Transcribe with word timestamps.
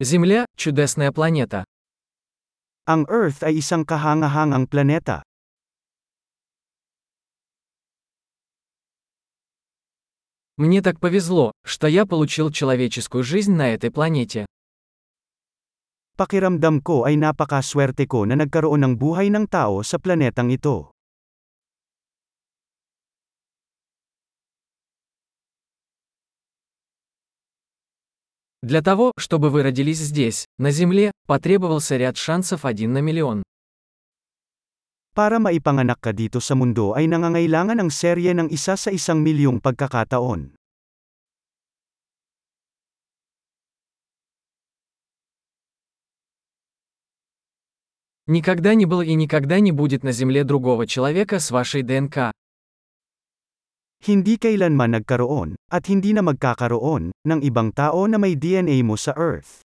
Земля– 0.00 0.46
чудесная 0.56 1.12
планета. 1.12 1.68
Ang 2.88 3.04
Earth 3.12 3.44
ay 3.44 3.60
isang 3.60 3.84
kahangahangang 3.84 4.64
planeta. 4.64 5.20
Мне 10.56 10.80
так 10.80 10.96
повезло, 11.04 11.52
что 11.68 11.84
я 11.84 12.08
получил 12.08 12.48
человеческую 12.48 13.20
жизнь 13.20 13.52
на 13.52 13.76
этой 13.76 13.92
планете. 13.92 14.48
Pakiramdam 16.16 16.80
ko 16.80 17.04
ay 17.04 17.20
napakaswerte 17.20 18.08
ko 18.08 18.24
na 18.24 18.40
nagkaroon 18.40 18.80
ng 18.80 18.94
buhay 18.96 19.28
ng 19.28 19.44
tao 19.52 19.84
sa 19.84 20.00
planetang 20.00 20.48
ito. 20.48 20.96
Для 28.62 28.82
того, 28.82 29.12
чтобы 29.16 29.48
вы 29.48 29.62
родились 29.62 29.98
здесь, 29.98 30.44
на 30.58 30.70
Земле, 30.70 31.12
потребовался 31.26 31.96
ряд 31.96 32.18
шансов 32.18 32.66
один 32.66 32.92
на 32.92 33.00
миллион. 33.00 33.42
Para 35.16 35.40
maipanganak 35.40 35.98
ka 35.98 36.12
dito 36.12 36.38
sa 36.44 36.54
mundo 36.54 36.92
ay 36.92 37.08
nangangailangan 37.08 37.80
ng 37.82 37.90
serye 37.90 38.36
ng 38.36 38.52
isa 38.52 38.76
sa 38.76 38.92
isang 38.92 39.24
milyong 39.24 39.58
pagkakataon. 39.64 40.54
Никогда 48.30 48.74
не 48.78 48.86
было 48.86 49.02
и 49.02 49.14
никогда 49.14 49.58
не 49.58 49.72
будет 49.72 50.04
на 50.04 50.12
Земле 50.12 50.44
другого 50.44 50.86
человека 50.86 51.40
с 51.40 51.50
вашей 51.50 51.82
ДНК. 51.82 52.30
Hindi 54.05 54.37
kailanman 54.37 55.01
nagkaroon, 55.01 55.57
at 55.73 55.89
hindi 55.89 56.13
na 56.13 56.21
magkakaroon, 56.21 57.09
ng 57.09 57.39
ibang 57.41 57.73
tao 57.73 58.05
na 58.05 58.21
may 58.21 58.37
DNA 58.37 58.85
mo 58.85 58.93
sa 58.93 59.17
Earth. 59.17 59.65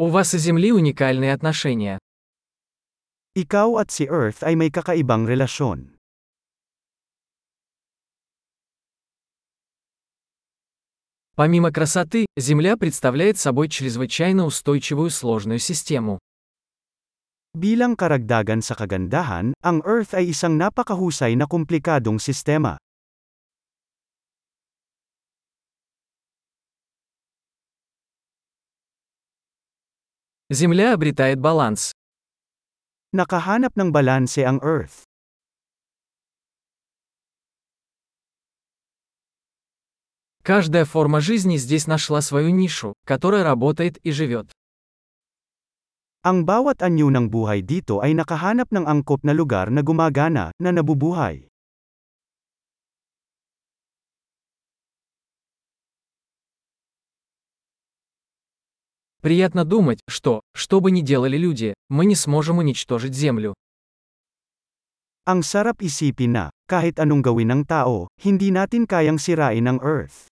У 0.00 0.08
вас 0.08 0.32
и 0.32 0.38
Земли 0.38 0.72
уникальные 0.72 1.34
отношения. 1.34 1.98
Ikaw 3.36 3.82
at 3.82 3.90
si 3.90 4.08
Earth 4.08 4.40
ay 4.46 4.56
may 4.56 4.70
kakaibang 4.70 5.26
relasyon. 5.28 5.98
Помимо 11.34 11.72
красоты, 11.72 12.26
Земля 12.38 12.76
представляет 12.76 13.38
собой 13.38 13.68
чрезвычайно 13.68 14.46
устойчивую 14.46 15.10
сложную 15.10 15.58
систему. 15.58 16.18
Bilang 17.54 17.98
karagdagan 17.98 18.62
sa 18.62 18.78
kagandahan, 18.78 19.58
ang 19.66 19.82
Earth 19.82 20.14
ay 20.14 20.30
isang 20.30 20.54
napakahusay 20.54 21.34
na 21.34 21.50
komplikadong 21.50 22.22
sistema. 22.22 22.78
Земля 30.46 30.94
обретает 30.94 31.42
баланс. 31.42 31.90
Nakahanap 33.10 33.74
ng 33.74 33.90
balanse 33.90 34.46
ang 34.46 34.62
Earth. 34.62 35.02
Каждая 40.42 40.86
форма 40.86 41.20
жизни 41.20 41.58
здесь 41.58 41.86
нашла 41.86 42.22
свою 42.22 42.50
нишу, 42.50 42.94
которая 43.06 43.42
работает 43.42 43.98
и 44.06 44.10
живет. 44.10 44.50
Ang 46.24 46.44
bawat 46.44 46.84
anyo 46.84 47.08
ng 47.08 47.32
buhay 47.32 47.64
dito 47.64 48.04
ay 48.04 48.12
nakahanap 48.12 48.68
ng 48.68 48.84
angkop 48.84 49.24
na 49.24 49.32
lugar 49.32 49.72
na 49.72 49.80
gumagana, 49.80 50.52
na 50.60 50.68
nabubuhay. 50.68 51.48
Приятно 59.24 59.64
думать, 59.64 60.00
что, 60.08 60.44
что 60.52 60.80
бы 60.80 60.90
ни 60.90 61.00
делали 61.00 61.36
люди, 61.36 61.72
мы 61.88 62.04
не 62.04 62.16
сможем 62.16 62.60
уничтожить 62.60 63.16
Землю. 63.16 63.56
Ang 65.24 65.40
sarap 65.40 65.80
isipin 65.80 66.36
na, 66.36 66.44
kahit 66.68 67.00
anong 67.00 67.24
gawin 67.24 67.48
ng 67.48 67.62
tao, 67.64 68.12
hindi 68.20 68.52
natin 68.52 68.84
kayang 68.84 69.16
sirain 69.16 69.64
ang 69.64 69.80
Earth. 69.80 70.28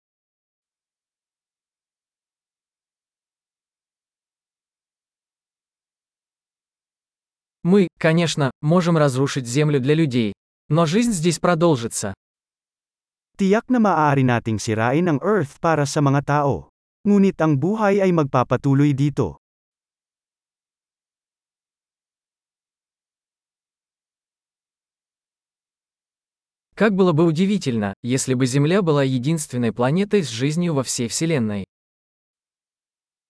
Мы, 7.64 7.90
конечно, 8.00 8.52
можем 8.62 8.98
разрушить 8.98 9.46
Землю 9.46 9.80
для 9.80 9.94
людей. 9.94 10.34
Но 10.70 10.86
жизнь 10.86 11.12
здесь 11.12 11.40
продолжится. 11.40 12.14
Tiyak 13.38 13.68
na 13.68 13.80
maaari 13.80 14.24
nating 14.24 14.60
sirain 14.60 15.08
ang 15.08 15.20
Earth 15.24 15.60
para 15.60 15.84
sa 15.88 16.00
mga 16.00 16.24
tao. 16.24 16.72
Ngunit 17.08 17.40
ang 17.40 17.56
buhay 17.56 18.04
ay 18.04 18.12
magpapatuloy 18.12 18.92
dito. 18.92 19.40
Как 26.76 26.96
было 26.96 27.12
бы 27.12 27.26
удивительно, 27.26 27.94
если 28.04 28.36
бы 28.36 28.46
Земля 28.46 28.82
была 28.82 29.04
единственной 29.04 29.74
планетой 29.74 30.24
с 30.24 30.30
жизнью 30.30 30.76
во 30.76 30.84
всей 30.84 31.10
Вселенной. 31.10 31.66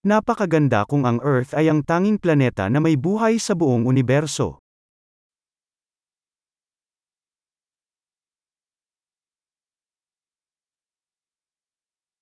Napakaganda 0.04 0.84
kung 0.84 1.08
ang 1.08 1.16
Earth 1.24 1.56
ay 1.56 1.72
ang 1.72 1.80
tanging 1.80 2.20
planeta 2.20 2.68
na 2.68 2.76
may 2.76 2.92
buhay 2.92 3.40
sa 3.40 3.56
buong 3.56 3.88
universo. 3.88 4.60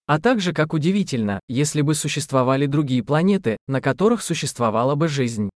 А 0.06 0.20
также 0.20 0.52
как 0.52 0.74
удивительно, 0.74 1.40
если 1.48 1.80
бы 1.82 1.94
существовали 1.94 2.66
другие 2.66 3.02
планеты, 3.02 3.56
на 3.66 3.80
которых 3.80 4.22
существовала 4.22 4.94
бы 4.94 5.08
жизнь. 5.08 5.50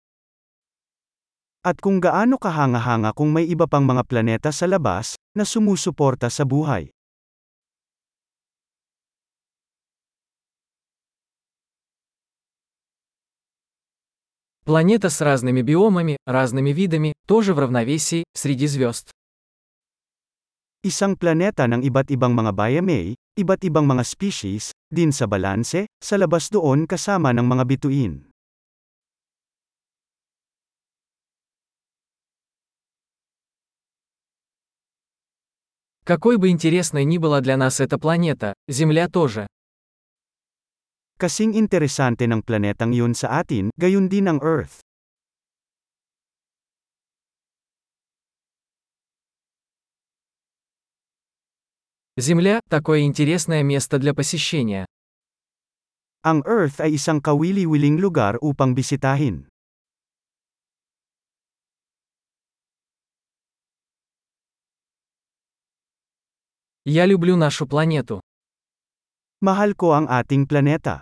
At 1.65 1.81
kung 1.81 1.97
gaano 2.01 2.37
kahanga-hanga 2.37 3.17
kung 3.17 3.33
may 3.33 3.49
iba 3.49 3.65
pang 3.65 3.89
mga 3.89 4.05
planeta 4.05 4.53
sa 4.53 4.69
labas, 4.69 5.17
na 5.33 5.49
sumusuporta 5.49 6.29
sa 6.29 6.45
buhay. 6.45 6.93
Планета 14.70 15.10
с 15.10 15.20
разными 15.22 15.64
биомами, 15.64 16.18
разными 16.28 16.70
видами, 16.70 17.14
тоже 17.26 17.56
в 17.56 17.60
равновесии, 17.60 18.24
среди 18.38 18.68
звезд. 18.68 19.10
Isang 20.86 21.18
planeta 21.18 21.66
ng 21.66 21.82
iba't 21.82 22.14
ibang 22.14 22.38
mga 22.38 22.54
biome, 22.54 23.18
iba't 23.34 23.66
ibang 23.66 23.90
mga 23.90 24.06
species, 24.06 24.70
din 24.94 25.10
sa 25.10 25.26
balanse, 25.26 25.90
sa 25.98 26.22
labas 26.22 26.54
doon 26.54 26.86
kasama 26.86 27.34
ng 27.34 27.50
mga 27.50 27.64
bituin. 27.66 28.30
Какой 36.06 36.38
бы 36.38 36.54
интересной 36.54 37.10
ни 37.10 37.18
была 37.18 37.42
для 37.42 37.58
нас 37.58 37.82
эта 37.82 37.98
планета, 37.98 38.54
Земля 38.70 39.10
тоже. 39.10 39.50
Kasing 41.19 41.55
interesante 41.55 42.27
ng 42.27 42.43
planetang 42.43 42.91
yun 42.91 43.15
sa 43.15 43.41
atin, 43.41 43.71
gayon 43.79 44.11
din 44.11 44.27
ang 44.27 44.43
Earth. 44.43 44.83
Земля – 52.19 52.71
такое 52.71 53.03
интересное 53.03 53.63
место 53.63 53.99
для 53.99 54.15
посещения. 54.15 54.87
Ang 56.23 56.47
Earth 56.47 56.79
ay 56.79 56.95
isang 56.95 57.19
kawili-wiling 57.19 57.99
lugar 57.99 58.39
upang 58.39 58.75
bisitahin. 58.75 59.51
Я 66.87 67.07
люблю 67.07 67.37
нашу 67.37 67.67
планету. 67.67 68.21
Mahal 69.41 69.73
ko 69.77 69.93
ang 69.93 70.09
ating 70.09 70.45
planeta. 70.49 71.01